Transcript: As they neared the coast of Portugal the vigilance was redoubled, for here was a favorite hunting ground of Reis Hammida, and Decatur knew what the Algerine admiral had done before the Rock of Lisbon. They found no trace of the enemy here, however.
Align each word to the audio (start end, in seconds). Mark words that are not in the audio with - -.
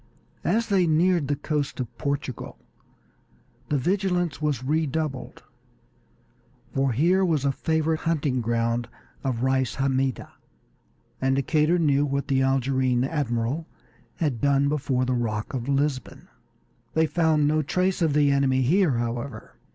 As 0.43 0.65
they 0.69 0.87
neared 0.87 1.27
the 1.27 1.35
coast 1.35 1.79
of 1.79 1.95
Portugal 1.99 2.57
the 3.69 3.77
vigilance 3.77 4.41
was 4.41 4.63
redoubled, 4.63 5.43
for 6.73 6.91
here 6.91 7.23
was 7.23 7.45
a 7.45 7.51
favorite 7.51 7.99
hunting 7.99 8.41
ground 8.41 8.87
of 9.23 9.43
Reis 9.43 9.75
Hammida, 9.75 10.31
and 11.21 11.35
Decatur 11.35 11.77
knew 11.77 12.03
what 12.03 12.29
the 12.29 12.41
Algerine 12.41 13.03
admiral 13.03 13.67
had 14.15 14.41
done 14.41 14.69
before 14.69 15.05
the 15.05 15.13
Rock 15.13 15.53
of 15.53 15.69
Lisbon. 15.69 16.27
They 16.95 17.05
found 17.05 17.47
no 17.47 17.61
trace 17.61 18.01
of 18.01 18.13
the 18.13 18.31
enemy 18.31 18.63
here, 18.63 18.93
however. 18.97 19.55